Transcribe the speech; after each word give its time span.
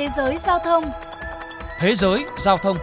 Thế 0.00 0.08
giới 0.16 0.38
giao 0.38 0.58
thông 0.58 0.84
Thế 1.78 1.94
giới 1.94 2.24
giao 2.38 2.58
thông 2.58 2.76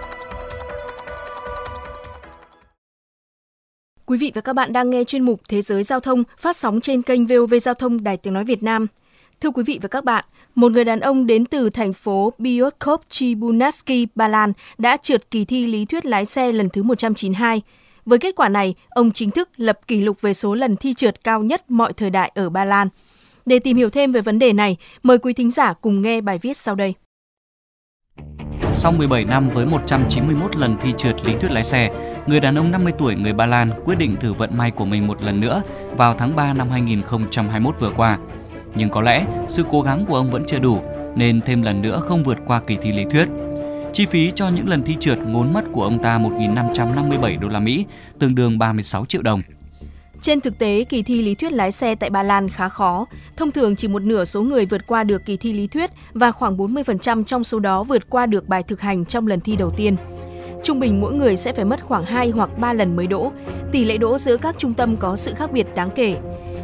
Quý 4.05 4.17
vị 4.17 4.31
và 4.35 4.41
các 4.41 4.53
bạn 4.53 4.73
đang 4.73 4.89
nghe 4.89 5.03
chuyên 5.03 5.21
mục 5.21 5.41
Thế 5.49 5.61
giới 5.61 5.83
giao 5.83 5.99
thông 5.99 6.23
phát 6.37 6.55
sóng 6.55 6.81
trên 6.81 7.01
kênh 7.01 7.25
VOV 7.25 7.53
Giao 7.61 7.73
thông 7.73 8.03
Đài 8.03 8.17
Tiếng 8.17 8.33
Nói 8.33 8.43
Việt 8.43 8.63
Nam. 8.63 8.87
Thưa 9.41 9.49
quý 9.49 9.63
vị 9.63 9.79
và 9.81 9.87
các 9.87 10.03
bạn, 10.03 10.25
một 10.55 10.71
người 10.71 10.83
đàn 10.83 10.99
ông 10.99 11.27
đến 11.27 11.45
từ 11.45 11.69
thành 11.69 11.93
phố 11.93 12.33
Biotkov 12.37 13.01
Chibunaski, 13.09 14.07
Ba 14.15 14.27
Lan 14.27 14.53
đã 14.77 14.97
trượt 14.97 15.31
kỳ 15.31 15.45
thi 15.45 15.67
lý 15.67 15.85
thuyết 15.85 16.05
lái 16.05 16.25
xe 16.25 16.51
lần 16.51 16.69
thứ 16.69 16.83
192. 16.83 17.61
Với 18.05 18.19
kết 18.19 18.35
quả 18.35 18.49
này, 18.49 18.75
ông 18.89 19.11
chính 19.11 19.31
thức 19.31 19.49
lập 19.57 19.79
kỷ 19.87 20.01
lục 20.01 20.21
về 20.21 20.33
số 20.33 20.55
lần 20.55 20.75
thi 20.75 20.93
trượt 20.93 21.23
cao 21.23 21.43
nhất 21.43 21.71
mọi 21.71 21.93
thời 21.93 22.09
đại 22.09 22.31
ở 22.35 22.49
Ba 22.49 22.65
Lan. 22.65 22.87
Để 23.45 23.59
tìm 23.59 23.77
hiểu 23.77 23.89
thêm 23.89 24.11
về 24.11 24.21
vấn 24.21 24.39
đề 24.39 24.53
này, 24.53 24.77
mời 25.03 25.17
quý 25.17 25.33
thính 25.33 25.51
giả 25.51 25.73
cùng 25.73 26.01
nghe 26.01 26.21
bài 26.21 26.39
viết 26.41 26.57
sau 26.57 26.75
đây. 26.75 26.93
Sau 28.77 28.91
17 28.91 29.25
năm 29.25 29.49
với 29.49 29.65
191 29.65 30.55
lần 30.55 30.77
thi 30.81 30.93
trượt 30.97 31.25
lý 31.25 31.33
thuyết 31.39 31.51
lái 31.51 31.63
xe, 31.63 31.89
người 32.27 32.39
đàn 32.39 32.55
ông 32.55 32.71
50 32.71 32.93
tuổi 32.97 33.15
người 33.15 33.33
Ba 33.33 33.45
Lan 33.45 33.69
quyết 33.85 33.97
định 33.97 34.15
thử 34.15 34.33
vận 34.33 34.57
may 34.57 34.71
của 34.71 34.85
mình 34.85 35.07
một 35.07 35.21
lần 35.21 35.39
nữa 35.39 35.61
vào 35.91 36.13
tháng 36.13 36.35
3 36.35 36.53
năm 36.53 36.69
2021 36.69 37.75
vừa 37.79 37.91
qua. 37.97 38.17
Nhưng 38.75 38.89
có 38.89 39.01
lẽ 39.01 39.25
sự 39.47 39.63
cố 39.71 39.81
gắng 39.81 40.05
của 40.05 40.15
ông 40.15 40.31
vẫn 40.31 40.43
chưa 40.47 40.59
đủ 40.59 40.81
nên 41.15 41.41
thêm 41.41 41.61
lần 41.61 41.81
nữa 41.81 42.01
không 42.07 42.23
vượt 42.23 42.37
qua 42.45 42.61
kỳ 42.67 42.77
thi 42.81 42.91
lý 42.91 43.03
thuyết. 43.11 43.27
Chi 43.93 44.05
phí 44.05 44.31
cho 44.35 44.49
những 44.49 44.69
lần 44.69 44.83
thi 44.83 44.97
trượt 44.99 45.17
ngốn 45.17 45.53
mất 45.53 45.65
của 45.71 45.83
ông 45.83 45.99
ta 46.03 46.19
1.557 46.19 47.39
đô 47.39 47.47
la 47.47 47.59
Mỹ, 47.59 47.85
tương 48.19 48.35
đương 48.35 48.59
36 48.59 49.05
triệu 49.05 49.21
đồng. 49.21 49.41
Trên 50.21 50.41
thực 50.41 50.57
tế, 50.59 50.83
kỳ 50.89 51.03
thi 51.03 51.21
lý 51.21 51.35
thuyết 51.35 51.51
lái 51.51 51.71
xe 51.71 51.95
tại 51.95 52.09
Ba 52.09 52.23
Lan 52.23 52.49
khá 52.49 52.69
khó. 52.69 53.05
Thông 53.37 53.51
thường 53.51 53.75
chỉ 53.75 53.87
một 53.87 54.01
nửa 54.01 54.23
số 54.23 54.41
người 54.41 54.65
vượt 54.65 54.87
qua 54.87 55.03
được 55.03 55.25
kỳ 55.25 55.37
thi 55.37 55.53
lý 55.53 55.67
thuyết 55.67 55.89
và 56.13 56.31
khoảng 56.31 56.57
40% 56.57 57.23
trong 57.23 57.43
số 57.43 57.59
đó 57.59 57.83
vượt 57.83 58.09
qua 58.09 58.25
được 58.25 58.47
bài 58.47 58.63
thực 58.63 58.81
hành 58.81 59.05
trong 59.05 59.27
lần 59.27 59.39
thi 59.39 59.55
đầu 59.55 59.71
tiên. 59.77 59.95
Trung 60.63 60.79
bình 60.79 61.01
mỗi 61.01 61.13
người 61.13 61.37
sẽ 61.37 61.53
phải 61.53 61.65
mất 61.65 61.83
khoảng 61.83 62.05
2 62.05 62.29
hoặc 62.29 62.57
3 62.59 62.73
lần 62.73 62.95
mới 62.95 63.07
đỗ. 63.07 63.31
Tỷ 63.71 63.85
lệ 63.85 63.97
đỗ 63.97 64.17
giữa 64.17 64.37
các 64.37 64.57
trung 64.57 64.73
tâm 64.73 64.97
có 64.97 65.15
sự 65.15 65.33
khác 65.33 65.51
biệt 65.51 65.67
đáng 65.75 65.89
kể. 65.95 66.17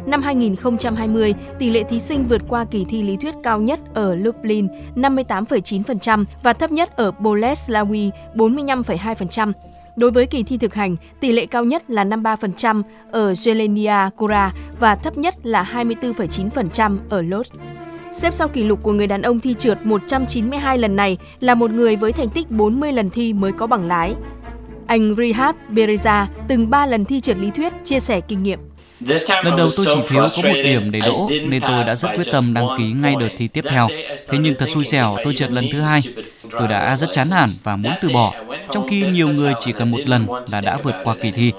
Năm 0.06 0.22
2020, 0.22 1.34
tỷ 1.58 1.70
lệ 1.70 1.82
thí 1.88 2.00
sinh 2.00 2.26
vượt 2.26 2.42
qua 2.48 2.64
kỳ 2.64 2.84
thi 2.88 3.02
lý 3.02 3.16
thuyết 3.16 3.34
cao 3.42 3.60
nhất 3.60 3.80
ở 3.94 4.14
Lublin 4.14 4.66
58,9% 4.96 6.24
và 6.42 6.52
thấp 6.52 6.72
nhất 6.72 6.96
ở 6.96 7.12
Boleslawi 7.20 8.10
45,2%. 8.34 9.52
Đối 9.96 10.10
với 10.10 10.26
kỳ 10.26 10.42
thi 10.42 10.56
thực 10.58 10.74
hành, 10.74 10.96
tỷ 11.20 11.32
lệ 11.32 11.46
cao 11.46 11.64
nhất 11.64 11.90
là 11.90 12.04
53% 12.04 12.82
ở 13.10 13.32
Jelenia 13.32 14.10
Kora 14.10 14.52
và 14.80 14.94
thấp 14.94 15.18
nhất 15.18 15.34
là 15.42 15.70
24,9% 15.74 16.98
ở 17.08 17.22
Lodz. 17.22 17.44
Xếp 18.12 18.34
sau 18.34 18.48
kỷ 18.48 18.62
lục 18.62 18.82
của 18.82 18.92
người 18.92 19.06
đàn 19.06 19.22
ông 19.22 19.40
thi 19.40 19.54
trượt 19.54 19.78
192 19.86 20.78
lần 20.78 20.96
này 20.96 21.18
là 21.40 21.54
một 21.54 21.70
người 21.70 21.96
với 21.96 22.12
thành 22.12 22.28
tích 22.28 22.50
40 22.50 22.92
lần 22.92 23.10
thi 23.10 23.32
mới 23.32 23.52
có 23.52 23.66
bằng 23.66 23.86
lái. 23.86 24.14
Anh 24.86 25.14
Rihad 25.14 25.54
Bereza 25.70 26.26
từng 26.48 26.70
3 26.70 26.86
lần 26.86 27.04
thi 27.04 27.20
trượt 27.20 27.38
lý 27.38 27.50
thuyết 27.50 27.72
chia 27.84 28.00
sẻ 28.00 28.20
kinh 28.20 28.42
nghiệm. 28.42 28.58
Lần 29.44 29.56
đầu 29.56 29.68
tôi 29.76 29.86
chỉ 29.86 30.00
thiếu 30.08 30.26
có 30.36 30.48
một 30.48 30.54
điểm 30.64 30.90
để 30.90 31.00
đỗ 31.00 31.28
nên 31.48 31.62
tôi 31.62 31.84
đã 31.84 31.96
rất 31.96 32.08
quyết 32.16 32.26
tâm 32.32 32.54
đăng 32.54 32.66
ký 32.78 32.92
ngay 32.92 33.14
đợt 33.20 33.28
thi 33.36 33.48
tiếp 33.48 33.64
theo. 33.70 33.88
Thế 34.28 34.38
nhưng 34.38 34.54
thật 34.58 34.66
xui 34.70 34.84
xẻo 34.84 35.16
tôi 35.24 35.34
trượt 35.34 35.50
lần 35.50 35.64
thứ 35.72 35.80
hai. 35.80 36.00
Tôi 36.50 36.68
đã 36.68 36.96
rất 36.96 37.06
chán 37.12 37.26
nản 37.30 37.48
và 37.62 37.76
muốn 37.76 37.92
từ 38.02 38.08
bỏ, 38.08 38.34
trong 38.70 38.88
khi 38.88 39.06
nhiều 39.06 39.28
người 39.28 39.54
chỉ 39.60 39.72
cần 39.72 39.90
một 39.90 40.00
lần 40.06 40.26
là 40.50 40.60
đã 40.60 40.78
vượt 40.82 40.94
qua 41.04 41.16
kỳ 41.22 41.30
thi. 41.30 41.52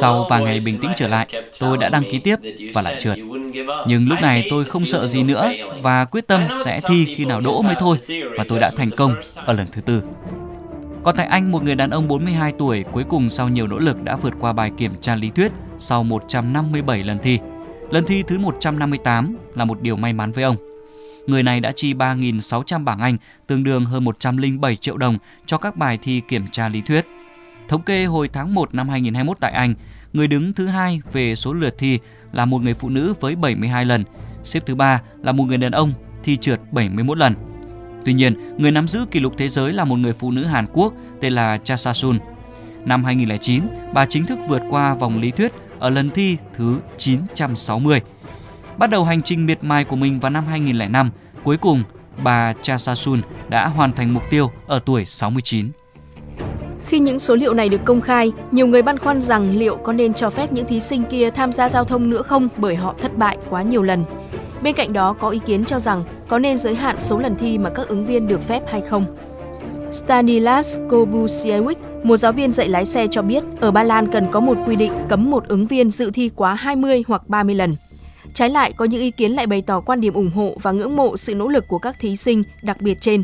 Sau 0.00 0.26
vài 0.30 0.42
ngày 0.42 0.58
bình 0.66 0.78
tĩnh 0.78 0.90
trở 0.96 1.08
lại, 1.08 1.28
tôi 1.58 1.78
đã 1.78 1.88
đăng 1.88 2.02
ký 2.10 2.18
tiếp 2.18 2.36
và 2.74 2.82
lại 2.82 2.96
trượt. 3.00 3.18
Nhưng 3.86 4.08
lúc 4.08 4.18
này 4.20 4.46
tôi 4.50 4.64
không 4.64 4.86
sợ 4.86 5.06
gì 5.06 5.22
nữa 5.22 5.50
và 5.82 6.04
quyết 6.04 6.26
tâm 6.26 6.42
sẽ 6.64 6.80
thi 6.88 7.14
khi 7.16 7.24
nào 7.24 7.40
đỗ 7.40 7.62
mới 7.62 7.74
thôi 7.80 7.98
và 8.38 8.44
tôi 8.48 8.60
đã 8.60 8.70
thành 8.76 8.90
công 8.90 9.14
ở 9.36 9.52
lần 9.52 9.66
thứ 9.72 9.80
tư. 9.80 10.02
Còn 11.02 11.16
tại 11.16 11.26
Anh, 11.26 11.52
một 11.52 11.64
người 11.64 11.74
đàn 11.74 11.90
ông 11.90 12.08
42 12.08 12.52
tuổi 12.58 12.84
cuối 12.92 13.04
cùng 13.08 13.30
sau 13.30 13.48
nhiều 13.48 13.66
nỗ 13.66 13.78
lực 13.78 14.02
đã 14.02 14.16
vượt 14.16 14.34
qua 14.40 14.52
bài 14.52 14.70
kiểm 14.78 14.92
tra 15.00 15.14
lý 15.14 15.30
thuyết 15.30 15.52
sau 15.78 16.02
157 16.02 17.02
lần 17.02 17.18
thi. 17.18 17.38
Lần 17.90 18.04
thi 18.04 18.22
thứ 18.22 18.38
158 18.38 19.36
là 19.54 19.64
một 19.64 19.82
điều 19.82 19.96
may 19.96 20.12
mắn 20.12 20.32
với 20.32 20.44
ông. 20.44 20.56
Người 21.26 21.42
này 21.42 21.60
đã 21.60 21.72
chi 21.76 21.94
3.600 21.94 22.84
bảng 22.84 22.98
Anh, 22.98 23.16
tương 23.46 23.64
đương 23.64 23.84
hơn 23.84 24.04
107 24.04 24.76
triệu 24.76 24.96
đồng 24.96 25.18
cho 25.46 25.58
các 25.58 25.76
bài 25.76 25.98
thi 26.02 26.22
kiểm 26.28 26.46
tra 26.52 26.68
lý 26.68 26.80
thuyết. 26.80 27.06
Thống 27.68 27.82
kê 27.82 28.04
hồi 28.04 28.28
tháng 28.28 28.54
1 28.54 28.74
năm 28.74 28.88
2021 28.88 29.40
tại 29.40 29.52
Anh, 29.52 29.74
người 30.12 30.28
đứng 30.28 30.52
thứ 30.52 30.66
hai 30.66 30.98
về 31.12 31.34
số 31.34 31.52
lượt 31.52 31.74
thi 31.78 31.98
là 32.32 32.44
một 32.44 32.62
người 32.62 32.74
phụ 32.74 32.88
nữ 32.88 33.14
với 33.20 33.36
72 33.36 33.84
lần, 33.84 34.04
xếp 34.42 34.60
thứ 34.66 34.74
ba 34.74 35.02
là 35.22 35.32
một 35.32 35.44
người 35.44 35.58
đàn 35.58 35.72
ông 35.72 35.92
thi 36.22 36.36
trượt 36.36 36.60
71 36.72 37.18
lần. 37.18 37.34
Tuy 38.04 38.12
nhiên, 38.12 38.56
người 38.58 38.70
nắm 38.70 38.88
giữ 38.88 39.06
kỷ 39.10 39.20
lục 39.20 39.34
thế 39.38 39.48
giới 39.48 39.72
là 39.72 39.84
một 39.84 39.96
người 39.96 40.12
phụ 40.12 40.30
nữ 40.30 40.44
Hàn 40.44 40.66
Quốc 40.72 40.94
tên 41.20 41.32
là 41.32 41.58
Cha 41.64 41.76
Sa-sun. 41.76 42.18
Năm 42.84 43.04
2009, 43.04 43.62
bà 43.94 44.06
chính 44.06 44.24
thức 44.24 44.38
vượt 44.48 44.62
qua 44.70 44.94
vòng 44.94 45.20
lý 45.20 45.30
thuyết 45.30 45.52
ở 45.78 45.90
lần 45.90 46.10
thi 46.10 46.36
thứ 46.56 46.78
960. 46.96 48.00
Bắt 48.78 48.90
đầu 48.90 49.04
hành 49.04 49.22
trình 49.22 49.46
miệt 49.46 49.64
mài 49.64 49.84
của 49.84 49.96
mình 49.96 50.20
vào 50.20 50.30
năm 50.30 50.46
2005, 50.46 51.10
cuối 51.44 51.56
cùng 51.56 51.82
bà 52.24 52.52
Cha 52.62 52.78
Sasun 52.78 53.22
đã 53.48 53.66
hoàn 53.66 53.92
thành 53.92 54.14
mục 54.14 54.22
tiêu 54.30 54.50
ở 54.66 54.78
tuổi 54.78 55.04
69. 55.04 55.70
Khi 56.86 56.98
những 56.98 57.18
số 57.18 57.36
liệu 57.36 57.54
này 57.54 57.68
được 57.68 57.84
công 57.84 58.00
khai, 58.00 58.32
nhiều 58.50 58.66
người 58.66 58.82
băn 58.82 58.98
khoăn 58.98 59.22
rằng 59.22 59.56
liệu 59.56 59.76
có 59.76 59.92
nên 59.92 60.14
cho 60.14 60.30
phép 60.30 60.52
những 60.52 60.66
thí 60.66 60.80
sinh 60.80 61.04
kia 61.04 61.30
tham 61.30 61.52
gia 61.52 61.68
giao 61.68 61.84
thông 61.84 62.10
nữa 62.10 62.22
không 62.22 62.48
bởi 62.56 62.76
họ 62.76 62.94
thất 63.00 63.16
bại 63.16 63.38
quá 63.50 63.62
nhiều 63.62 63.82
lần. 63.82 64.04
Bên 64.62 64.74
cạnh 64.74 64.92
đó 64.92 65.12
có 65.12 65.28
ý 65.28 65.38
kiến 65.46 65.64
cho 65.64 65.78
rằng 65.78 66.04
có 66.28 66.38
nên 66.38 66.58
giới 66.58 66.74
hạn 66.74 66.96
số 67.00 67.18
lần 67.18 67.36
thi 67.38 67.58
mà 67.58 67.70
các 67.70 67.88
ứng 67.88 68.06
viên 68.06 68.28
được 68.28 68.42
phép 68.42 68.62
hay 68.70 68.80
không. 68.80 69.04
Stanislas 69.92 70.78
Kobusiewicz, 70.78 71.74
một 72.04 72.16
giáo 72.16 72.32
viên 72.32 72.52
dạy 72.52 72.68
lái 72.68 72.86
xe 72.86 73.06
cho 73.06 73.22
biết, 73.22 73.44
ở 73.60 73.70
Ba 73.70 73.82
Lan 73.82 74.12
cần 74.12 74.26
có 74.30 74.40
một 74.40 74.58
quy 74.66 74.76
định 74.76 74.92
cấm 75.08 75.30
một 75.30 75.48
ứng 75.48 75.66
viên 75.66 75.90
dự 75.90 76.10
thi 76.10 76.30
quá 76.36 76.54
20 76.54 77.04
hoặc 77.08 77.28
30 77.28 77.54
lần. 77.54 77.74
Trái 78.36 78.50
lại, 78.50 78.72
có 78.72 78.84
những 78.84 79.00
ý 79.00 79.10
kiến 79.10 79.32
lại 79.32 79.46
bày 79.46 79.62
tỏ 79.62 79.80
quan 79.80 80.00
điểm 80.00 80.14
ủng 80.14 80.30
hộ 80.34 80.56
và 80.62 80.72
ngưỡng 80.72 80.96
mộ 80.96 81.16
sự 81.16 81.34
nỗ 81.34 81.48
lực 81.48 81.68
của 81.68 81.78
các 81.78 81.96
thí 82.00 82.16
sinh 82.16 82.42
đặc 82.62 82.80
biệt 82.80 83.00
trên. 83.00 83.22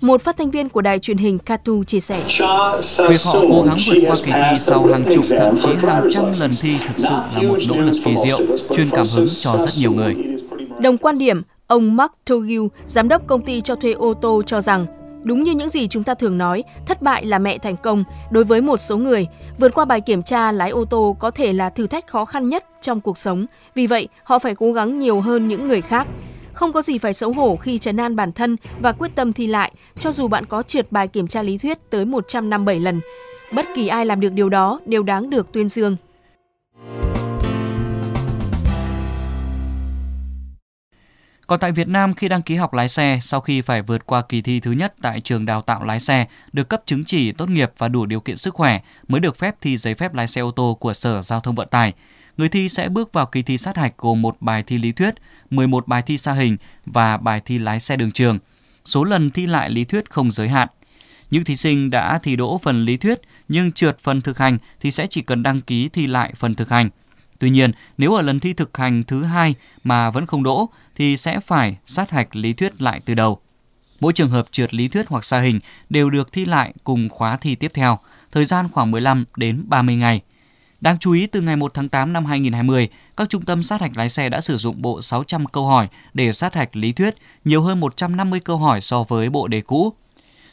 Một 0.00 0.22
phát 0.22 0.36
thanh 0.38 0.50
viên 0.50 0.68
của 0.68 0.80
đài 0.80 0.98
truyền 0.98 1.16
hình 1.16 1.38
Katu 1.38 1.84
chia 1.84 2.00
sẻ. 2.00 2.24
Việc 3.08 3.20
họ 3.24 3.40
cố 3.50 3.62
gắng 3.66 3.78
vượt 3.88 3.98
qua 4.06 4.16
kỳ 4.24 4.32
thi 4.32 4.56
sau 4.60 4.86
hàng 4.86 5.04
chục 5.12 5.24
thậm 5.38 5.58
chí 5.60 5.70
hàng 5.82 6.08
trăm 6.10 6.40
lần 6.40 6.56
thi 6.60 6.76
thực 6.86 6.94
sự 6.96 7.14
là 7.14 7.42
một 7.48 7.58
nỗ 7.68 7.76
lực 7.76 7.94
kỳ 8.04 8.14
diệu, 8.24 8.38
truyền 8.72 8.90
cảm 8.90 9.08
hứng 9.08 9.28
cho 9.40 9.56
rất 9.58 9.76
nhiều 9.78 9.92
người. 9.92 10.14
Đồng 10.82 10.98
quan 10.98 11.18
điểm, 11.18 11.42
ông 11.66 11.96
Mark 11.96 12.12
Togiu, 12.30 12.68
giám 12.86 13.08
đốc 13.08 13.26
công 13.26 13.44
ty 13.44 13.60
cho 13.60 13.74
thuê 13.74 13.92
ô 13.92 14.14
tô 14.14 14.42
cho 14.46 14.60
rằng 14.60 14.86
Đúng 15.22 15.42
như 15.42 15.52
những 15.52 15.68
gì 15.68 15.86
chúng 15.86 16.04
ta 16.04 16.14
thường 16.14 16.38
nói, 16.38 16.64
thất 16.86 17.02
bại 17.02 17.26
là 17.26 17.38
mẹ 17.38 17.58
thành 17.58 17.76
công. 17.76 18.04
Đối 18.30 18.44
với 18.44 18.60
một 18.60 18.76
số 18.76 18.96
người, 18.96 19.26
vượt 19.58 19.74
qua 19.74 19.84
bài 19.84 20.00
kiểm 20.00 20.22
tra 20.22 20.52
lái 20.52 20.70
ô 20.70 20.84
tô 20.84 21.16
có 21.18 21.30
thể 21.30 21.52
là 21.52 21.70
thử 21.70 21.86
thách 21.86 22.06
khó 22.06 22.24
khăn 22.24 22.48
nhất 22.48 22.64
trong 22.80 23.00
cuộc 23.00 23.18
sống. 23.18 23.46
Vì 23.74 23.86
vậy, 23.86 24.08
họ 24.24 24.38
phải 24.38 24.54
cố 24.54 24.72
gắng 24.72 24.98
nhiều 24.98 25.20
hơn 25.20 25.48
những 25.48 25.68
người 25.68 25.80
khác. 25.80 26.06
Không 26.52 26.72
có 26.72 26.82
gì 26.82 26.98
phải 26.98 27.14
xấu 27.14 27.32
hổ 27.32 27.56
khi 27.56 27.78
trấn 27.78 27.96
an 27.96 28.16
bản 28.16 28.32
thân 28.32 28.56
và 28.82 28.92
quyết 28.92 29.14
tâm 29.14 29.32
thi 29.32 29.46
lại, 29.46 29.72
cho 29.98 30.12
dù 30.12 30.28
bạn 30.28 30.46
có 30.46 30.62
trượt 30.62 30.92
bài 30.92 31.08
kiểm 31.08 31.26
tra 31.26 31.42
lý 31.42 31.58
thuyết 31.58 31.90
tới 31.90 32.04
157 32.04 32.80
lần. 32.80 33.00
Bất 33.52 33.66
kỳ 33.74 33.88
ai 33.88 34.06
làm 34.06 34.20
được 34.20 34.32
điều 34.32 34.48
đó 34.48 34.80
đều 34.86 35.02
đáng 35.02 35.30
được 35.30 35.52
tuyên 35.52 35.68
dương. 35.68 35.96
Còn 41.50 41.60
tại 41.60 41.72
Việt 41.72 41.88
Nam 41.88 42.14
khi 42.14 42.28
đăng 42.28 42.42
ký 42.42 42.56
học 42.56 42.74
lái 42.74 42.88
xe, 42.88 43.18
sau 43.22 43.40
khi 43.40 43.60
phải 43.60 43.82
vượt 43.82 44.06
qua 44.06 44.22
kỳ 44.22 44.42
thi 44.42 44.60
thứ 44.60 44.72
nhất 44.72 44.94
tại 45.02 45.20
trường 45.20 45.46
đào 45.46 45.62
tạo 45.62 45.84
lái 45.84 46.00
xe, 46.00 46.26
được 46.52 46.68
cấp 46.68 46.82
chứng 46.86 47.04
chỉ 47.04 47.32
tốt 47.32 47.50
nghiệp 47.50 47.72
và 47.78 47.88
đủ 47.88 48.06
điều 48.06 48.20
kiện 48.20 48.36
sức 48.36 48.54
khỏe 48.54 48.80
mới 49.08 49.20
được 49.20 49.38
phép 49.38 49.54
thi 49.60 49.76
giấy 49.76 49.94
phép 49.94 50.14
lái 50.14 50.28
xe 50.28 50.40
ô 50.40 50.50
tô 50.50 50.76
của 50.80 50.92
Sở 50.92 51.22
Giao 51.22 51.40
thông 51.40 51.54
Vận 51.54 51.68
tải. 51.68 51.92
Người 52.36 52.48
thi 52.48 52.68
sẽ 52.68 52.88
bước 52.88 53.12
vào 53.12 53.26
kỳ 53.26 53.42
thi 53.42 53.58
sát 53.58 53.76
hạch 53.76 53.98
gồm 53.98 54.22
một 54.22 54.36
bài 54.40 54.62
thi 54.62 54.78
lý 54.78 54.92
thuyết, 54.92 55.14
11 55.50 55.88
bài 55.88 56.02
thi 56.02 56.18
xa 56.18 56.32
hình 56.32 56.56
và 56.86 57.16
bài 57.16 57.40
thi 57.44 57.58
lái 57.58 57.80
xe 57.80 57.96
đường 57.96 58.12
trường. 58.12 58.38
Số 58.84 59.04
lần 59.04 59.30
thi 59.30 59.46
lại 59.46 59.70
lý 59.70 59.84
thuyết 59.84 60.10
không 60.10 60.32
giới 60.32 60.48
hạn. 60.48 60.68
Những 61.30 61.44
thí 61.44 61.56
sinh 61.56 61.90
đã 61.90 62.18
thi 62.22 62.36
đỗ 62.36 62.60
phần 62.62 62.84
lý 62.84 62.96
thuyết 62.96 63.20
nhưng 63.48 63.72
trượt 63.72 63.98
phần 63.98 64.20
thực 64.20 64.38
hành 64.38 64.58
thì 64.80 64.90
sẽ 64.90 65.06
chỉ 65.10 65.22
cần 65.22 65.42
đăng 65.42 65.60
ký 65.60 65.88
thi 65.88 66.06
lại 66.06 66.32
phần 66.36 66.54
thực 66.54 66.70
hành. 66.70 66.90
Tuy 67.38 67.50
nhiên, 67.50 67.72
nếu 67.98 68.14
ở 68.14 68.22
lần 68.22 68.40
thi 68.40 68.52
thực 68.52 68.76
hành 68.76 69.02
thứ 69.04 69.22
hai 69.22 69.54
mà 69.84 70.10
vẫn 70.10 70.26
không 70.26 70.42
đỗ 70.42 70.68
thì 71.00 71.16
sẽ 71.16 71.40
phải 71.40 71.76
sát 71.86 72.10
hạch 72.10 72.36
lý 72.36 72.52
thuyết 72.52 72.82
lại 72.82 73.00
từ 73.04 73.14
đầu. 73.14 73.40
Mỗi 74.00 74.12
trường 74.12 74.30
hợp 74.30 74.46
trượt 74.50 74.74
lý 74.74 74.88
thuyết 74.88 75.08
hoặc 75.08 75.24
xa 75.24 75.40
hình 75.40 75.60
đều 75.90 76.10
được 76.10 76.32
thi 76.32 76.44
lại 76.44 76.72
cùng 76.84 77.08
khóa 77.08 77.36
thi 77.36 77.54
tiếp 77.54 77.70
theo, 77.74 77.98
thời 78.32 78.44
gian 78.44 78.68
khoảng 78.68 78.90
15 78.90 79.24
đến 79.36 79.64
30 79.66 79.96
ngày. 79.96 80.20
Đáng 80.80 80.98
chú 80.98 81.12
ý, 81.12 81.26
từ 81.26 81.40
ngày 81.40 81.56
1 81.56 81.74
tháng 81.74 81.88
8 81.88 82.12
năm 82.12 82.24
2020, 82.24 82.88
các 83.16 83.28
trung 83.28 83.44
tâm 83.44 83.62
sát 83.62 83.80
hạch 83.80 83.96
lái 83.96 84.08
xe 84.08 84.28
đã 84.28 84.40
sử 84.40 84.56
dụng 84.56 84.82
bộ 84.82 85.02
600 85.02 85.46
câu 85.46 85.66
hỏi 85.66 85.88
để 86.14 86.32
sát 86.32 86.54
hạch 86.54 86.76
lý 86.76 86.92
thuyết, 86.92 87.14
nhiều 87.44 87.62
hơn 87.62 87.80
150 87.80 88.40
câu 88.40 88.56
hỏi 88.56 88.80
so 88.80 89.04
với 89.04 89.30
bộ 89.30 89.48
đề 89.48 89.60
cũ. 89.60 89.92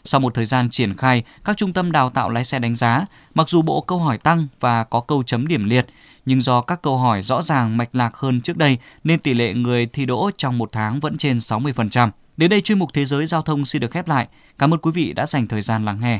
Sau 0.07 0.21
một 0.21 0.33
thời 0.33 0.45
gian 0.45 0.69
triển 0.69 0.97
khai, 0.97 1.23
các 1.43 1.57
trung 1.57 1.73
tâm 1.73 1.91
đào 1.91 2.09
tạo 2.09 2.29
lái 2.29 2.43
xe 2.43 2.59
đánh 2.59 2.75
giá, 2.75 3.05
mặc 3.33 3.49
dù 3.49 3.61
bộ 3.61 3.81
câu 3.81 3.99
hỏi 3.99 4.17
tăng 4.17 4.47
và 4.59 4.83
có 4.83 4.99
câu 4.99 5.23
chấm 5.23 5.47
điểm 5.47 5.69
liệt, 5.69 5.85
nhưng 6.25 6.41
do 6.41 6.61
các 6.61 6.81
câu 6.81 6.97
hỏi 6.97 7.23
rõ 7.23 7.41
ràng 7.41 7.77
mạch 7.77 7.95
lạc 7.95 8.15
hơn 8.15 8.41
trước 8.41 8.57
đây 8.57 8.77
nên 9.03 9.19
tỷ 9.19 9.33
lệ 9.33 9.53
người 9.53 9.85
thi 9.85 10.05
đỗ 10.05 10.31
trong 10.37 10.57
một 10.57 10.69
tháng 10.71 10.99
vẫn 10.99 11.17
trên 11.17 11.37
60%. 11.37 12.09
Đến 12.37 12.49
đây 12.49 12.61
chuyên 12.61 12.79
mục 12.79 12.89
Thế 12.93 13.05
giới 13.05 13.25
Giao 13.25 13.41
thông 13.41 13.65
xin 13.65 13.81
được 13.81 13.91
khép 13.91 14.07
lại. 14.07 14.27
Cảm 14.57 14.73
ơn 14.73 14.79
quý 14.79 14.91
vị 14.91 15.13
đã 15.13 15.25
dành 15.25 15.47
thời 15.47 15.61
gian 15.61 15.85
lắng 15.85 15.99
nghe. 16.01 16.19